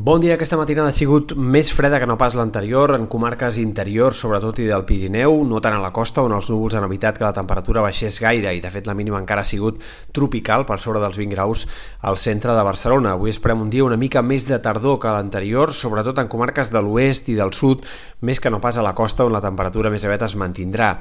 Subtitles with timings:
[0.00, 4.20] Bon dia, aquesta matinada ha sigut més freda que no pas l'anterior en comarques interiors,
[4.22, 7.24] sobretot i del Pirineu, no tant a la costa, on els núvols han evitat que
[7.26, 9.82] la temperatura baixés gaire i de fet la mínima encara ha sigut
[10.14, 11.64] tropical, per sobre dels 20 graus
[12.06, 13.16] al centre de Barcelona.
[13.16, 16.84] Avui esperem un dia una mica més de tardor que l'anterior, sobretot en comarques de
[16.84, 17.82] l'oest i del sud,
[18.22, 20.92] més que no pas a la costa on la temperatura més aviat es mantindrà.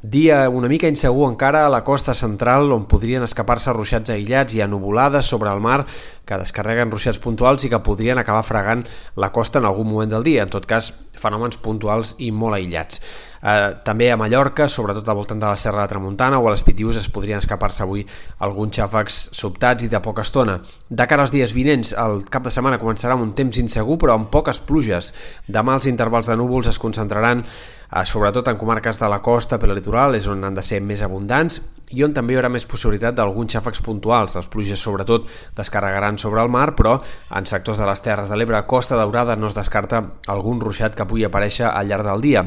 [0.00, 4.64] Dia una mica insegur encara a la costa central, on podrien escapar-se ruixats aïllats i
[4.64, 5.82] anuvolades sobre el mar
[6.26, 8.82] que descarreguen ruixats puntuals i que podrien acabar fregant
[9.16, 13.00] la costa en algun moment del dia, en tot cas fenòmens puntuals i molt aïllats.
[13.46, 16.64] Eh, també a Mallorca, sobretot al voltant de la Serra de Tramuntana o a les
[16.66, 18.02] Pitius es podrien escapar-se avui
[18.42, 20.58] alguns xàfecs sobtats i de poca estona.
[20.90, 24.18] De cara als dies vinents, el cap de setmana començarà amb un temps insegur però
[24.18, 25.12] amb poques pluges.
[25.46, 29.70] Demà els intervals de núvols es concentraran eh, sobretot en comarques de la costa per
[29.70, 31.62] litoral, és on han de ser més abundants
[31.94, 34.34] i on també hi haurà més possibilitat d'alguns xàfecs puntuals.
[34.34, 36.96] Les pluges sobretot descarregaran sobre el mar, però
[37.36, 41.06] en sectors de les Terres de l'Ebre, Costa Daurada, no es descarta algun ruixat que
[41.06, 42.46] pugui aparèixer al llarg del dia.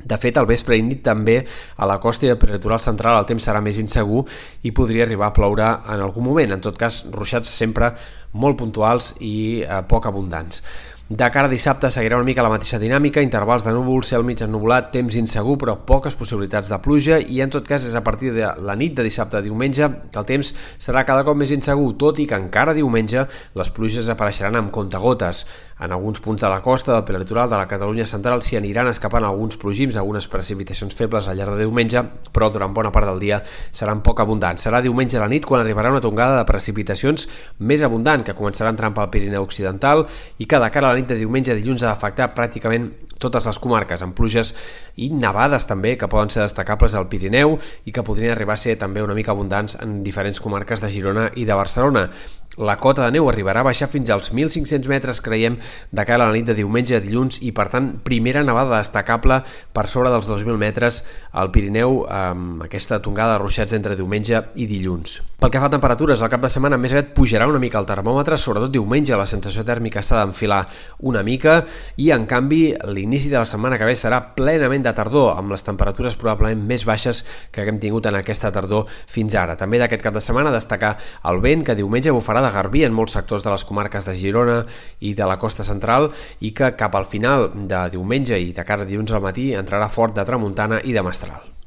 [0.00, 1.42] De fet, al vespre i nit també
[1.76, 4.22] a la costa i al peritoral central el temps serà més insegur
[4.64, 6.54] i podria arribar a ploure en algun moment.
[6.56, 7.92] En tot cas, ruixats sempre
[8.32, 10.62] molt puntuals i eh, poc abundants.
[11.10, 14.44] De cara a dissabte seguirà una mica la mateixa dinàmica, intervals de núvol, cel mig
[14.44, 18.30] ennubulat, temps insegur però poques possibilitats de pluja i en tot cas és a partir
[18.36, 21.96] de la nit de dissabte a diumenge que el temps serà cada cop més insegur,
[21.98, 23.24] tot i que encara diumenge
[23.58, 25.42] les pluges apareixeran amb contagotes.
[25.80, 29.24] En alguns punts de la costa, del prelitoral de la Catalunya central s'hi aniran escapant
[29.24, 33.40] alguns plogims, algunes precipitacions febles al llarg de diumenge, però durant bona part del dia
[33.42, 34.62] seran poc abundants.
[34.62, 37.26] Serà diumenge a la nit quan arribarà una tongada de precipitacions
[37.58, 40.04] més abundant que començarà entrant pel Pirineu Occidental
[40.38, 43.58] i que de cara a la de diumenge a dilluns ha d'afectar pràcticament totes les
[43.60, 44.54] comarques, amb pluges
[44.96, 48.78] i nevades també que poden ser destacables al Pirineu i que podrien arribar a ser
[48.80, 52.08] també una mica abundants en diferents comarques de Girona i de Barcelona.
[52.58, 55.54] La cota de neu arribarà a baixar fins als 1.500 metres, creiem,
[55.94, 59.36] de cara a la nit de diumenge a dilluns i, per tant, primera nevada destacable
[59.72, 60.98] per sobre dels 2.000 metres
[61.30, 65.20] al Pirineu amb aquesta tongada de ruixats entre diumenge i dilluns.
[65.40, 67.86] Pel que fa a temperatures, el cap de setmana més aviat pujarà una mica el
[67.86, 70.64] termòmetre, sobretot diumenge la sensació tèrmica s'ha d'enfilar
[71.06, 71.60] una mica
[72.02, 75.64] i, en canvi, l'inici de la setmana que ve serà plenament de tardor, amb les
[75.64, 77.22] temperatures probablement més baixes
[77.54, 79.54] que haguem tingut en aquesta tardor fins ara.
[79.56, 80.96] També d'aquest cap de setmana destacar
[81.30, 84.58] el vent que diumenge bufarà de garbí en molts sectors de les comarques de Girona
[85.06, 88.86] i de la costa central i que cap al final de diumenge i de cara
[88.86, 91.59] a dilluns al matí entrarà fort de tramuntana i de mestral.